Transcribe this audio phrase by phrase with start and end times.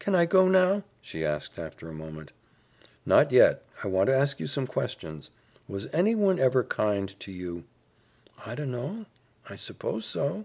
[0.00, 2.32] "Can I go now?" she asked after a moment.
[3.06, 3.62] "Not yet.
[3.84, 5.30] I want to ask you some questions.
[5.68, 7.62] Was anyone ever kind to you?"
[8.44, 9.06] "I dunno.
[9.48, 10.44] I suppose so."